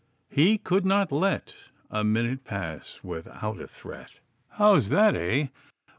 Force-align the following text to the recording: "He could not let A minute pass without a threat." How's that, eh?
"He 0.31 0.57
could 0.57 0.83
not 0.83 1.11
let 1.11 1.53
A 1.91 2.03
minute 2.03 2.43
pass 2.43 3.01
without 3.03 3.61
a 3.61 3.67
threat." 3.67 4.19
How's 4.49 4.89
that, 4.89 5.15
eh? 5.15 5.49